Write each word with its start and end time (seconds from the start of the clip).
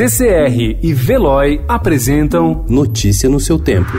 CCR 0.00 0.78
e 0.82 0.94
Veloy 0.94 1.62
apresentam 1.68 2.64
Notícia 2.66 3.28
no 3.28 3.38
seu 3.38 3.58
tempo. 3.58 3.92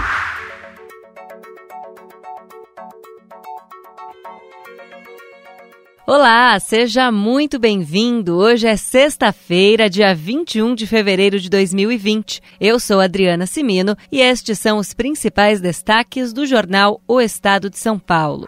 Olá, 6.08 6.60
seja 6.60 7.12
muito 7.12 7.60
bem-vindo. 7.60 8.36
Hoje 8.36 8.66
é 8.66 8.76
sexta-feira, 8.76 9.88
dia 9.88 10.16
21 10.16 10.74
de 10.74 10.88
fevereiro 10.88 11.40
de 11.40 11.48
2020. 11.52 12.41
Eu 12.59 12.79
sou 12.79 12.99
Adriana 12.99 13.45
Simino 13.45 13.95
e 14.11 14.21
estes 14.21 14.57
são 14.57 14.79
os 14.79 14.95
principais 14.95 15.61
destaques 15.61 16.33
do 16.33 16.47
jornal 16.47 16.99
O 17.07 17.21
Estado 17.21 17.70
de 17.70 17.77
São 17.77 17.99
Paulo. 17.99 18.47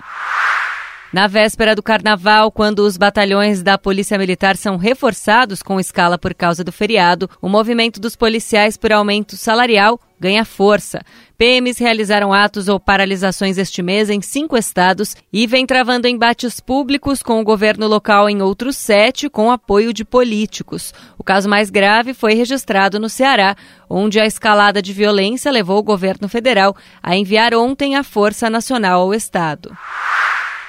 Na 1.14 1.28
véspera 1.28 1.76
do 1.76 1.84
carnaval, 1.84 2.52
quando 2.52 2.80
os 2.80 2.98
batalhões 2.98 3.62
da 3.62 3.78
Polícia 3.78 4.18
Militar 4.18 4.58
são 4.58 4.78
reforçados 4.78 5.62
com 5.62 5.80
escala 5.80 6.18
por 6.18 6.34
causa 6.34 6.64
do 6.64 6.72
feriado, 6.72 7.30
o 7.40 7.48
movimento 7.48 8.02
dos 8.02 8.16
policiais 8.16 8.78
por 8.78 8.92
aumento 8.92 9.38
salarial 9.38 10.00
ganha 10.20 10.44
força. 10.44 11.04
PMs 11.38 11.80
realizaram 11.80 12.34
atos 12.34 12.68
ou 12.68 12.80
paralisações 12.80 13.60
este 13.60 13.84
mês 13.84 14.10
em 14.10 14.24
cinco 14.24 14.58
estados 14.58 15.16
e 15.32 15.46
vem 15.46 15.68
travando 15.68 16.08
embates 16.08 16.60
públicos 16.60 17.22
com 17.22 17.40
o 17.40 17.44
governo 17.44 17.86
local 17.86 18.28
em 18.28 18.42
outros 18.42 18.76
sete, 18.76 19.30
com 19.30 19.52
apoio 19.52 19.94
de 19.94 20.04
políticos. 20.04 20.96
O 21.16 21.24
caso 21.24 21.48
mais 21.48 21.70
grave 21.70 22.16
foi 22.16 22.34
registrado 22.34 23.00
no 23.00 23.08
Ceará, 23.08 23.56
onde 23.88 24.20
a 24.20 24.26
escalada 24.26 24.82
de 24.82 24.92
violência 24.92 25.52
levou 25.52 25.78
o 25.78 25.84
governo 25.84 26.28
federal 26.28 26.76
a 27.04 27.16
enviar 27.16 27.54
ontem 27.54 27.96
a 27.96 28.04
Força 28.04 28.50
Nacional 28.50 29.02
ao 29.02 29.14
estado. 29.14 29.78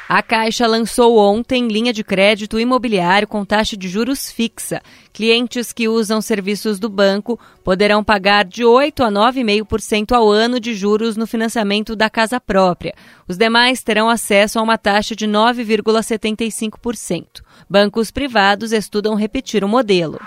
A 0.07 0.23
Caixa 0.23 0.67
lançou 0.67 1.17
ontem 1.17 1.67
linha 1.67 1.91
de 1.91 2.05
crédito 2.05 2.61
imobiliário 2.61 3.27
com 3.27 3.43
taxa 3.43 3.75
de 3.75 3.89
juros 3.89 4.31
fixa. 4.31 4.83
Clientes 5.15 5.73
que 5.73 5.89
usam 5.89 6.21
serviços 6.21 6.79
do 6.79 6.91
banco 6.91 7.41
poderão 7.65 8.05
pagar 8.05 8.45
de 8.45 8.67
8 8.67 9.03
a 9.03 9.11
9,5% 9.11 10.12
ao 10.12 10.31
ano 10.31 10.61
de 10.61 10.75
juros 10.75 11.17
no 11.17 11.27
financiamento 11.27 11.97
da 11.97 12.11
casa 12.11 12.39
própria. 12.39 12.93
Os 13.27 13.39
demais 13.39 13.83
terão 13.83 14.11
acesso 14.11 14.59
a 14.59 14.62
uma 14.62 14.77
taxa 14.77 15.17
de 15.17 15.27
9,75%. 15.27 17.41
Bancos 17.69 18.11
privados 18.11 18.73
estudam 18.73 19.15
repetir 19.15 19.65
o 19.65 19.69
modelo. 19.69 20.21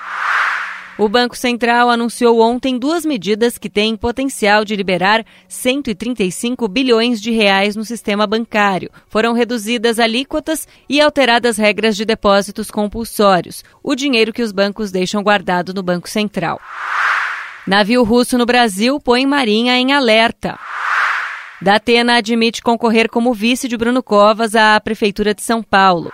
O 0.97 1.07
Banco 1.07 1.37
Central 1.37 1.91
anunciou 1.91 2.41
ontem 2.41 2.79
duas 2.79 3.05
medidas 3.05 3.59
que 3.59 3.69
têm 3.69 3.95
potencial 3.95 4.65
de 4.65 4.75
liberar 4.75 5.23
135 5.47 6.67
bilhões 6.67 7.21
de 7.21 7.29
reais 7.29 7.75
no 7.75 7.85
sistema 7.85 8.25
bancário. 8.25 8.89
Foram 9.07 9.33
reduzidas 9.33 9.99
alíquotas 9.99 10.67
e 10.89 10.99
alteradas 10.99 11.55
regras 11.55 11.95
de 11.95 12.03
depósitos 12.03 12.71
compulsórios, 12.71 13.63
o 13.83 13.93
dinheiro 13.93 14.33
que 14.33 14.41
os 14.41 14.51
bancos 14.51 14.89
deixam 14.89 15.21
guardado 15.21 15.71
no 15.71 15.83
Banco 15.83 16.09
Central. 16.09 16.59
Navio 17.67 18.03
russo 18.03 18.35
no 18.35 18.45
Brasil 18.45 18.99
põe 18.99 19.23
Marinha 19.23 19.77
em 19.77 19.93
alerta. 19.93 20.57
Datena 21.61 22.15
admite 22.15 22.59
concorrer 22.61 23.07
como 23.07 23.35
vice 23.35 23.67
de 23.67 23.77
Bruno 23.77 24.01
Covas 24.01 24.55
à 24.55 24.79
Prefeitura 24.79 25.35
de 25.35 25.43
São 25.43 25.61
Paulo. 25.61 26.11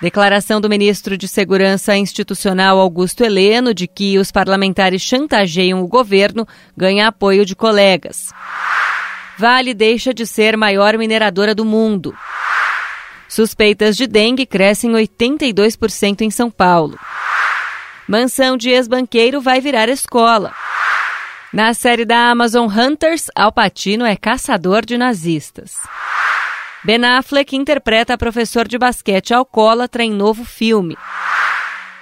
Declaração 0.00 0.60
do 0.60 0.68
ministro 0.68 1.16
de 1.16 1.26
Segurança 1.26 1.96
Institucional 1.96 2.78
Augusto 2.78 3.24
Heleno 3.24 3.72
de 3.72 3.86
que 3.86 4.18
os 4.18 4.30
parlamentares 4.30 5.00
chantageiam 5.00 5.82
o 5.82 5.88
governo 5.88 6.46
ganha 6.76 7.08
apoio 7.08 7.46
de 7.46 7.56
colegas. 7.56 8.30
Vale 9.38 9.72
deixa 9.72 10.12
de 10.12 10.26
ser 10.26 10.56
maior 10.56 10.98
mineradora 10.98 11.54
do 11.54 11.64
mundo. 11.64 12.14
Suspeitas 13.28 13.96
de 13.96 14.06
dengue 14.06 14.44
crescem 14.44 14.92
82% 14.92 16.20
em 16.20 16.30
São 16.30 16.50
Paulo. 16.50 16.98
Mansão 18.06 18.56
de 18.56 18.70
ex-banqueiro 18.70 19.40
vai 19.40 19.60
virar 19.60 19.88
escola. 19.88 20.54
Na 21.52 21.72
série 21.72 22.04
da 22.04 22.30
Amazon 22.30 22.68
Hunters, 22.70 23.28
Al 23.34 23.50
Pacino 23.50 24.04
é 24.04 24.14
caçador 24.14 24.84
de 24.84 24.98
nazistas. 24.98 25.72
Ben 26.84 27.04
Affleck 27.04 27.56
interpreta 27.56 28.16
professor 28.16 28.68
de 28.68 28.78
basquete 28.78 29.34
alcoólatra 29.34 30.04
em 30.04 30.12
novo 30.12 30.44
filme. 30.44 30.96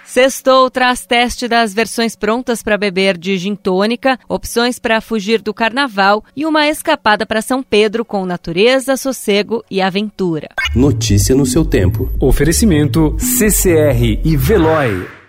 Sextou 0.05 0.71
traz 0.71 1.07
teste 1.07 1.49
das 1.49 1.73
versões 1.75 2.15
prontas 2.15 2.63
para 2.63 2.79
beber 2.79 3.17
de 3.17 3.37
gin 3.39 3.57
tônica, 3.57 4.19
opções 4.29 4.79
para 4.79 5.01
fugir 5.01 5.41
do 5.41 5.55
carnaval 5.55 6.23
e 6.37 6.45
uma 6.45 6.69
escapada 6.69 7.25
para 7.25 7.43
São 7.43 7.63
Pedro 7.63 8.05
com 8.05 8.27
natureza, 8.27 8.97
sossego 8.97 9.65
e 9.71 9.81
aventura. 9.81 10.49
Notícia 10.77 11.35
no 11.35 11.47
seu 11.47 11.65
tempo. 11.65 12.13
Oferecimento 12.21 13.17
CCR 13.19 14.21
e 14.23 14.37
Veloy. 14.37 15.24